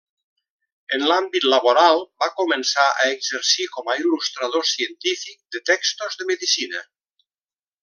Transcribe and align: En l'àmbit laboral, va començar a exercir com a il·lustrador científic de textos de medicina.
En 0.97 1.03
l'àmbit 1.09 1.43
laboral, 1.53 2.01
va 2.23 2.29
començar 2.39 2.87
a 3.03 3.05
exercir 3.17 3.69
com 3.77 3.91
a 3.95 3.99
il·lustrador 4.05 4.67
científic 4.73 5.39
de 5.57 5.63
textos 5.73 6.19
de 6.23 6.31
medicina. 6.33 6.83